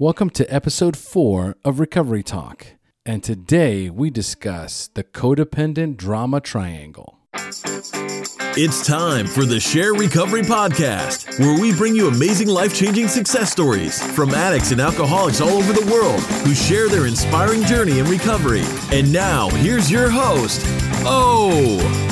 [0.00, 2.68] Welcome to episode four of Recovery Talk.
[3.04, 7.18] And today we discuss the codependent drama triangle.
[7.34, 13.50] It's time for the SHAIR Recovery Podcast, where we bring you amazing life changing success
[13.50, 18.06] stories from addicts and alcoholics all over the world who share their inspiring journey in
[18.06, 18.62] recovery.
[18.92, 20.62] And now, here's your host,
[21.04, 22.07] Oh.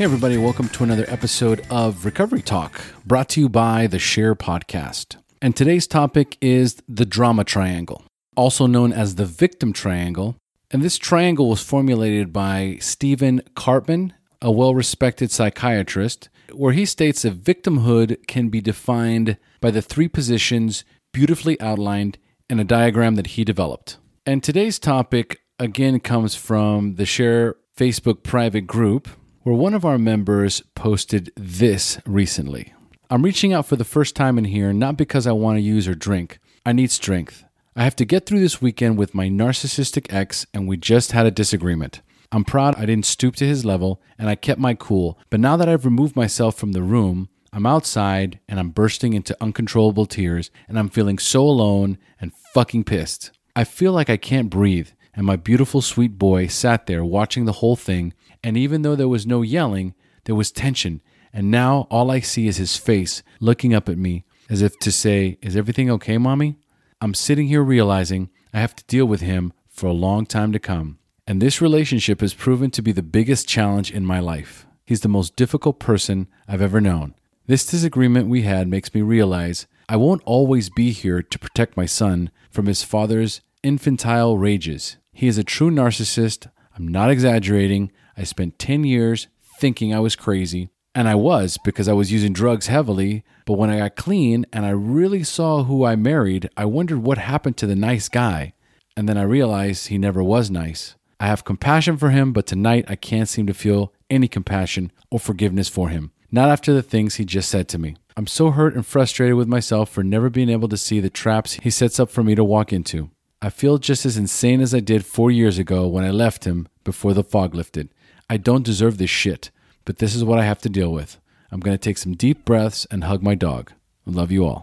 [0.00, 4.34] Hey, everybody, welcome to another episode of Recovery Talk, brought to you by the SHAIR
[4.34, 5.18] Podcast.
[5.42, 8.02] And today's topic is the drama triangle,
[8.34, 10.36] also known as the victim triangle.
[10.70, 17.20] And this triangle was formulated by Stephen Karpman, a well respected psychiatrist, where he states
[17.20, 22.16] that victimhood can be defined by the three positions beautifully outlined
[22.48, 23.98] in a diagram that he developed.
[24.24, 29.10] And today's topic again comes from the SHAIR Facebook private group,
[29.42, 32.74] where one of our members posted this recently.
[33.08, 35.88] I'm reaching out for the first time in here not because I want to use
[35.88, 36.38] or drink.
[36.66, 37.44] I need strength.
[37.74, 41.24] I have to get through this weekend with my narcissistic ex, and we just had
[41.24, 42.02] a disagreement.
[42.30, 45.56] I'm proud I didn't stoop to his level and I kept my cool, but now
[45.56, 50.50] that I've removed myself from the room, I'm outside and I'm bursting into uncontrollable tears
[50.68, 53.32] and I'm feeling so alone and fucking pissed.
[53.56, 57.54] I feel like I can't breathe, and my beautiful sweet boy sat there watching the
[57.54, 61.02] whole thing and even though there was no yelling, there was tension.
[61.32, 64.90] And now all I see is his face looking up at me as if to
[64.90, 66.58] say, Is everything okay, mommy?
[67.00, 70.58] I'm sitting here realizing I have to deal with him for a long time to
[70.58, 70.98] come.
[71.26, 74.66] And this relationship has proven to be the biggest challenge in my life.
[74.84, 77.14] He's the most difficult person I've ever known.
[77.46, 81.86] This disagreement we had makes me realize I won't always be here to protect my
[81.86, 84.96] son from his father's infantile rages.
[85.12, 86.50] He is a true narcissist.
[86.76, 87.92] I'm not exaggerating.
[88.20, 89.28] I spent 10 years
[89.58, 93.24] thinking I was crazy, and I was because I was using drugs heavily.
[93.46, 97.16] But when I got clean and I really saw who I married, I wondered what
[97.16, 98.52] happened to the nice guy.
[98.94, 100.96] And then I realized he never was nice.
[101.18, 105.18] I have compassion for him, but tonight I can't seem to feel any compassion or
[105.18, 106.12] forgiveness for him.
[106.30, 107.96] Not after the things he just said to me.
[108.18, 111.54] I'm so hurt and frustrated with myself for never being able to see the traps
[111.54, 113.08] he sets up for me to walk into.
[113.40, 116.68] I feel just as insane as I did four years ago when I left him
[116.84, 117.88] before the fog lifted.
[118.30, 119.50] I don't deserve this shit,
[119.84, 121.18] but this is what I have to deal with.
[121.50, 123.72] I'm going to take some deep breaths and hug my dog.
[124.06, 124.62] I love you all.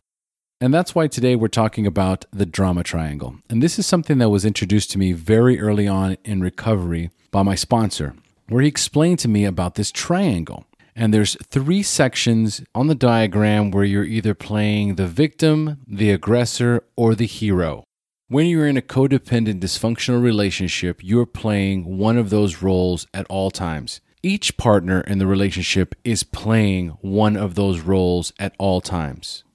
[0.62, 3.36] And that's why today we're talking about the drama triangle.
[3.50, 7.44] And this is something that was introduced to me very early on in recovery by
[7.44, 8.16] my sponsor,
[8.48, 10.64] where he explained to me about this triangle.
[10.96, 16.86] And there's three sections on the diagram where you're either playing the victim, the aggressor,
[16.96, 17.84] or the hero.
[18.30, 23.52] When you're in a codependent dysfunctional relationship, you're playing one of those roles at all
[23.52, 24.02] times.
[24.22, 29.46] Each partner in the relationship is playing one of those roles at all times.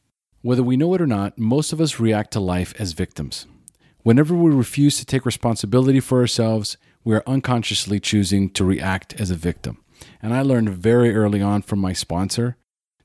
[0.40, 3.44] Whether we know it or not, most of us react to life as victims.
[4.04, 9.30] Whenever we refuse to take responsibility for ourselves, we are unconsciously choosing to react as
[9.30, 9.84] a victim.
[10.22, 12.56] And I learned very early on from my sponsor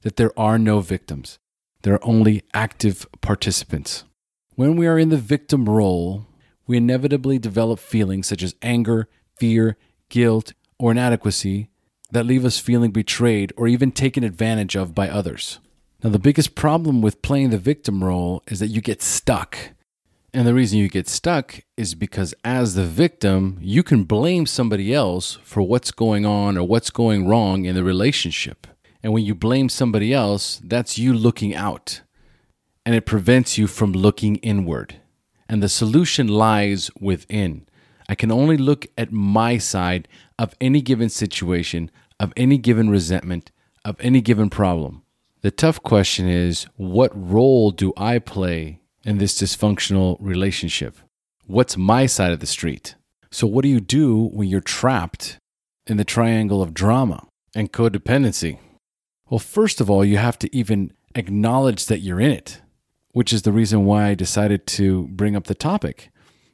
[0.04, 1.40] that there are no victims,
[1.82, 4.06] there are only active participants.
[4.58, 6.26] When we are in the victim role,
[6.66, 9.08] we inevitably develop feelings such as anger,
[9.38, 9.78] fear,
[10.10, 11.70] guilt, or inadequacy
[12.10, 15.60] that leave us feeling betrayed or even taken advantage of by others.
[16.04, 19.60] Now, the biggest problem with playing the victim role is that you get stuck.
[20.34, 24.92] And the reason you get stuck is because, as the victim, you can blame somebody
[24.92, 28.66] else for what's going on or what's going wrong in the relationship.
[29.04, 32.02] And when you blame somebody else, that's you looking out
[32.88, 34.96] and it prevents you from looking inward.
[35.50, 37.68] And the solution lies within.
[38.08, 40.08] I can only look at my side
[40.40, 43.52] of any given situation, of any given resentment,
[43.84, 45.02] of any given problem.
[45.42, 50.96] The tough question is what role do I play in this dysfunctional relationship?
[51.46, 52.96] What's my side of the street?
[53.32, 55.40] So, what do you do when you're trapped
[55.88, 58.60] in the triangle of drama and codependency?
[59.30, 62.62] Well, first of all, you have to even acknowledge that you're in it
[63.18, 66.12] which is the reason why I decided to bring up the topic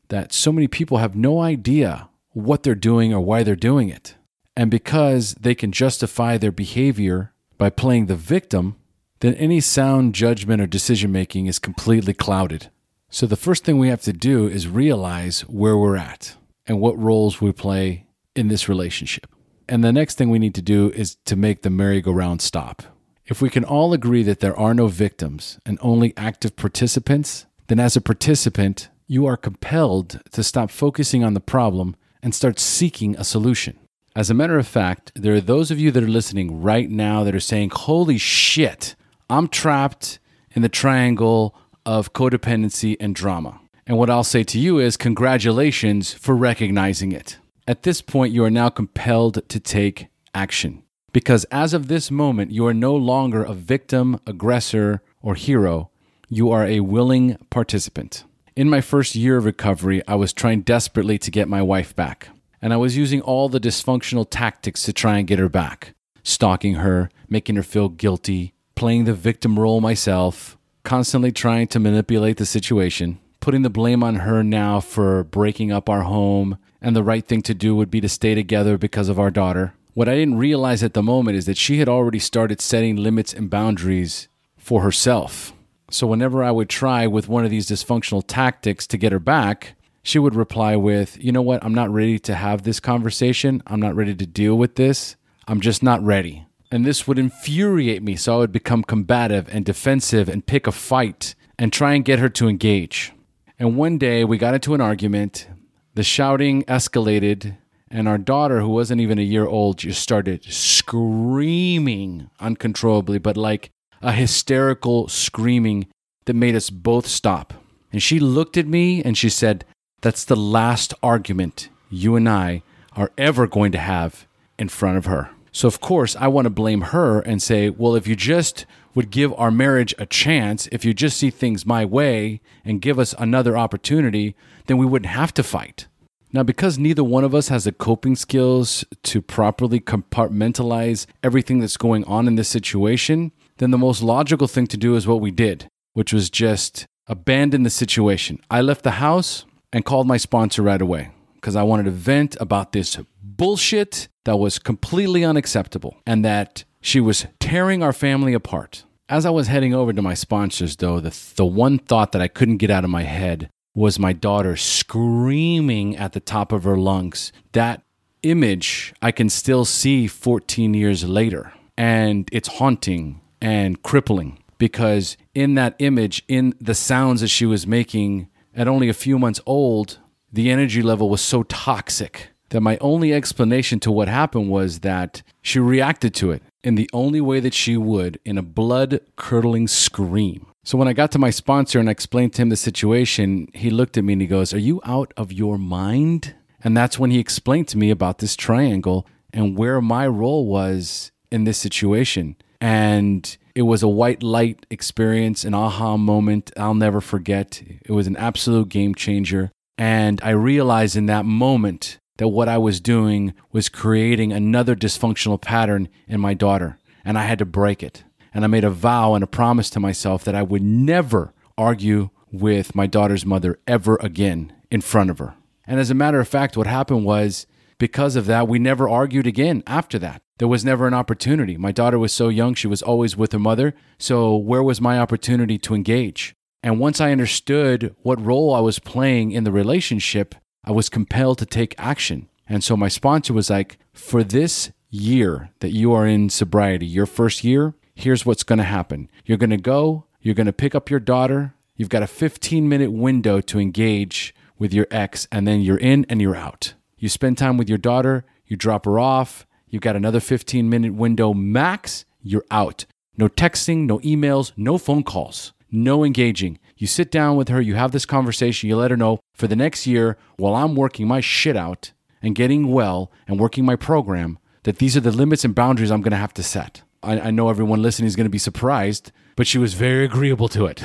[0.08, 4.16] that so many people have no idea what they're doing or why they're doing it.
[4.56, 8.78] And because they can justify their behavior by playing the victim,
[9.20, 12.72] then any sound judgment or decision making is completely clouded.
[13.10, 16.98] So the first thing we have to do is realize where we're at and what
[16.98, 18.08] roles we play
[18.38, 19.28] in this relationship.
[19.68, 22.84] And the next thing we need to do is to make the merry-go-round stop.
[23.26, 27.80] If we can all agree that there are no victims and only active participants, then
[27.80, 33.16] as a participant, you are compelled to stop focusing on the problem and start seeking
[33.16, 33.80] a solution.
[34.14, 37.24] As a matter of fact, there are those of you that are listening right now
[37.24, 38.96] that are saying, Holy shit,
[39.30, 40.20] I'm trapped
[40.52, 41.56] in the triangle
[41.86, 43.60] of codependency and drama.
[43.88, 47.38] And what I'll say to you is congratulations for recognizing it.
[47.68, 50.83] At this point, you are now compelled to take action.
[51.14, 55.92] Because as of this moment, you are no longer a victim, aggressor, or hero.
[56.28, 58.26] You are a willing participant.
[58.56, 62.30] In my first year of recovery, I was trying desperately to get my wife back.
[62.62, 65.94] And I was using all the dysfunctional tactics to try and get her back
[66.24, 72.38] stalking her, making her feel guilty, playing the victim role myself, constantly trying to manipulate
[72.38, 77.04] the situation, putting the blame on her now for breaking up our home, and the
[77.04, 79.74] right thing to do would be to stay together because of our daughter.
[79.94, 83.32] What I didn't realize at the moment is that she had already started setting limits
[83.32, 85.54] and boundaries for herself.
[85.92, 89.76] So whenever I would try with one of these dysfunctional tactics to get her back,
[90.02, 91.64] she would reply with, You know what?
[91.64, 93.62] I'm not ready to have this conversation.
[93.68, 95.16] I'm not ready to deal with this.
[95.48, 96.48] I'm just not ready.
[96.72, 98.16] And this would infuriate me.
[98.16, 102.18] So I would become combative and defensive and pick a fight and try and get
[102.18, 103.14] her to engage.
[103.60, 105.48] And one day we got into an argument.
[105.94, 107.58] The shouting escalated,
[107.94, 113.70] and our daughter, who wasn't even a year old, just started screaming uncontrollably, but like
[114.02, 115.86] a hysterical screaming
[116.26, 117.54] that made us both stop.
[117.92, 119.64] And she looked at me and she said,
[120.02, 122.64] That's the last argument you and I
[122.96, 124.26] are ever going to have
[124.58, 125.30] in front of her.
[125.52, 129.12] So, of course, I want to blame her and say, well, if you just would
[129.12, 133.14] give our marriage a chance, if you just see things my way and give us
[133.20, 134.36] another opportunity,
[134.66, 135.86] then we wouldn't have to fight.
[136.34, 141.78] Now, because neither one of us has the coping skills to properly compartmentalize everything that's
[141.78, 145.30] going on in this situation, then the most logical thing to do is what we
[145.30, 148.40] did, which was just abandon the situation.
[148.50, 152.36] I left the house and called my sponsor right away because I wanted to vent
[152.40, 158.86] about this bullshit that was completely unacceptable and that she was tearing our family apart.
[159.08, 162.28] As I was heading over to my sponsors, though, the, the one thought that I
[162.28, 166.78] couldn't get out of my head was my daughter screaming at the top of her
[166.78, 167.32] lungs.
[167.54, 167.82] That
[168.22, 175.56] image I can still see 14 years later, and it's haunting and crippling because in
[175.56, 180.00] that image, in the sounds that she was making at only a few months old,
[180.32, 185.24] the energy level was so toxic that my only explanation to what happened was that
[185.42, 189.68] she reacted to it in the only way that she would in a blood curdling
[189.68, 190.46] scream.
[190.66, 193.70] So when I got to my sponsor and I explained to him the situation, he
[193.70, 196.36] looked at me and he goes, Are you out of your mind?
[196.64, 201.12] And that's when he explained to me about this triangle and where my role was
[201.30, 202.38] in this situation.
[202.62, 207.62] And it was a white light experience, an aha moment I'll never forget.
[207.84, 209.52] It was an absolute game changer.
[209.78, 215.42] And I realized in that moment that what I was doing was creating another dysfunctional
[215.42, 218.04] pattern in my daughter, and I had to break it.
[218.34, 222.10] And I made a vow and a promise to myself that I would never argue
[222.32, 225.36] with my daughter's mother ever again in front of her.
[225.68, 227.46] And as a matter of fact, what happened was
[227.78, 230.22] because of that, we never argued again after that.
[230.40, 231.58] There was never an opportunity.
[231.58, 233.76] My daughter was so young, she was always with her mother.
[234.00, 236.36] So, where was my opportunity to engage?
[236.64, 240.34] And once I understood what role I was playing in the relationship,
[240.64, 242.30] I was compelled to take action.
[242.48, 247.06] And so my sponsor was like, for this year that you are in sobriety, your
[247.06, 249.10] first year, here's what's going to happen.
[249.26, 251.54] You're going to go, you're going to pick up your daughter.
[251.76, 256.06] You've got a 15 minute window to engage with your ex, and then you're in
[256.10, 256.74] and you're out.
[256.98, 260.94] You spend time with your daughter, you drop her off, you've got another 15 minute
[260.94, 262.86] window max, you're out.
[263.18, 266.60] No texting, no emails, no phone calls, no engaging.
[266.78, 269.56] You sit down with her, you have this conversation, you let her know for the
[269.56, 274.40] next year, while I'm working my shit out and getting well and working my program,
[274.64, 276.84] that these are the limits and boundaries I'm going to have to set.
[277.04, 280.48] I, I know everyone listening is going to be surprised, but she was very agreeable
[280.50, 280.84] to it.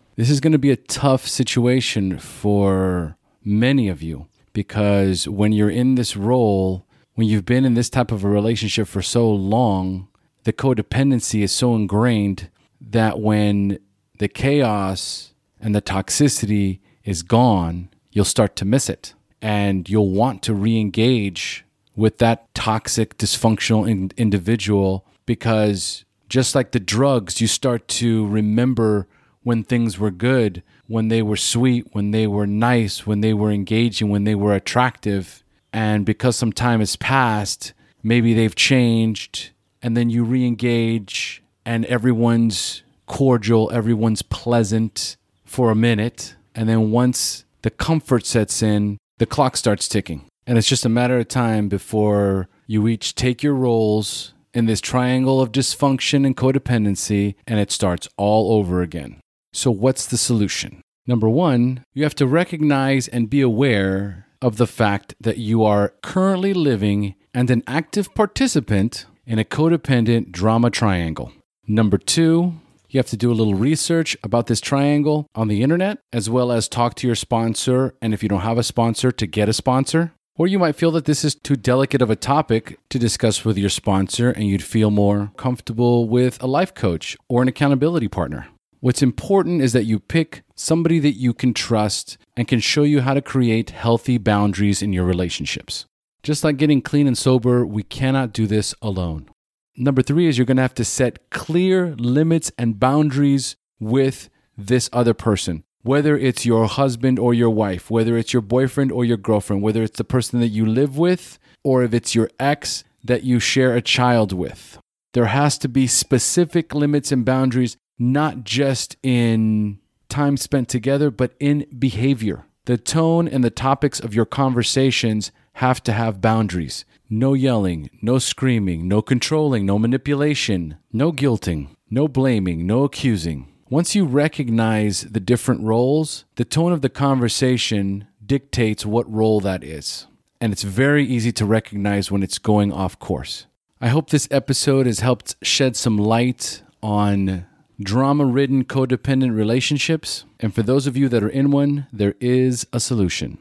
[0.16, 5.70] this is going to be a tough situation for many of you because when you're
[5.70, 10.08] in this role, when you've been in this type of a relationship for so long,
[10.44, 13.78] the codependency is so ingrained that when
[14.18, 19.14] the chaos and the toxicity is gone, you'll start to miss it.
[19.42, 21.64] And you'll want to re engage
[21.96, 29.06] with that toxic, dysfunctional in- individual because just like the drugs, you start to remember
[29.42, 33.50] when things were good, when they were sweet, when they were nice, when they were
[33.50, 35.42] engaging, when they were attractive.
[35.72, 39.50] And because some time has passed, maybe they've changed,
[39.82, 46.36] and then you re engage, and everyone's cordial, everyone's pleasant for a minute.
[46.54, 50.29] And then once the comfort sets in, the clock starts ticking.
[50.46, 54.80] And it's just a matter of time before you each take your roles in this
[54.80, 59.20] triangle of dysfunction and codependency, and it starts all over again.
[59.52, 60.82] So, what's the solution?
[61.06, 65.94] Number one, you have to recognize and be aware of the fact that you are
[66.02, 71.32] currently living and an active participant in a codependent drama triangle.
[71.66, 72.54] Number two,
[72.88, 76.50] you have to do a little research about this triangle on the internet, as well
[76.50, 77.94] as talk to your sponsor.
[78.02, 80.12] And if you don't have a sponsor, to get a sponsor.
[80.40, 83.58] Or you might feel that this is too delicate of a topic to discuss with
[83.58, 88.48] your sponsor, and you'd feel more comfortable with a life coach or an accountability partner.
[88.78, 93.02] What's important is that you pick somebody that you can trust and can show you
[93.02, 95.84] how to create healthy boundaries in your relationships.
[96.22, 99.28] Just like getting clean and sober, we cannot do this alone.
[99.76, 104.88] Number three is you're going to have to set clear limits and boundaries with this
[104.90, 109.16] other person, whether it's your husband or your wife, whether it's your boyfriend or your
[109.16, 113.24] girlfriend, whether it's the person that you live with, or if it's your ex that
[113.24, 114.78] you share a child with.
[115.12, 121.32] There has to be specific limits and boundaries, not just in time spent together, but
[121.40, 122.44] in behavior.
[122.66, 126.84] The tone and the topics of your conversations have to have boundaries.
[127.08, 133.49] No yelling, no screaming, no controlling, no manipulation, no guilting, no blaming, no accusing.
[133.70, 139.62] Once you recognize the different roles, the tone of the conversation dictates what role that
[139.62, 140.08] is.
[140.40, 143.46] And it's very easy to recognize when it's going off course.
[143.80, 147.46] I hope this episode has helped shed some light on
[147.80, 150.24] drama ridden codependent relationships.
[150.40, 153.38] And for those of you that are in one, there is a solution.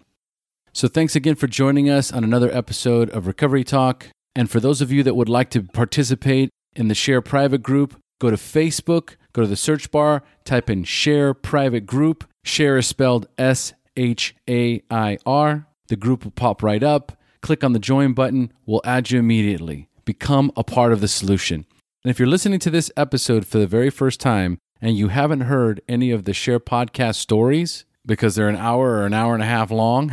[0.74, 4.06] So thanks again for joining us on another episode of Recovery Talk.
[4.36, 8.00] And for those of you that would like to participate in the SHAIR Private Group,
[8.20, 12.26] go to Facebook, go to the search bar, type in SHAIR Private Group.
[12.44, 15.68] SHAIR is spelled S H A I R.
[15.88, 17.14] The group will pop right up.
[17.42, 19.88] Click on the join button, we'll add you immediately.
[20.06, 21.66] Become a part of the solution.
[22.04, 25.42] And if you're listening to this episode for the very first time and you haven't
[25.42, 29.44] heard any of the SHAIR Podcast stories, because they're an hour or an hour and
[29.44, 30.12] a half long,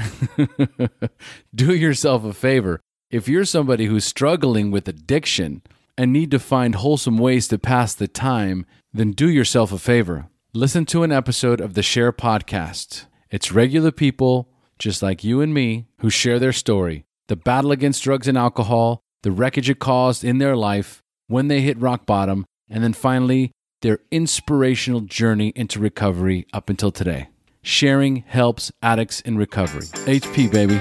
[1.54, 2.80] do yourself a favor.
[3.10, 5.62] If you're somebody who's struggling with addiction
[5.98, 10.28] and need to find wholesome ways to pass the time, then do yourself a favor.
[10.52, 13.06] Listen to an episode of the SHAIR Podcast.
[13.30, 14.48] It's regular people,
[14.78, 19.00] just like you and me, who share their story the battle against drugs and alcohol,
[19.22, 23.50] the wreckage it caused in their life, when they hit rock bottom, and then finally,
[23.82, 27.28] their inspirational journey into recovery up until today.
[27.62, 29.86] Sharing helps addicts in recovery.
[30.06, 30.80] HP, baby.